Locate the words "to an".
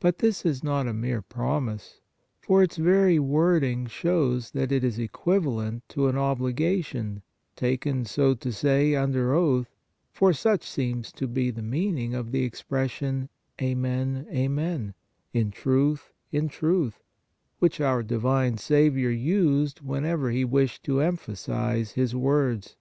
5.90-6.18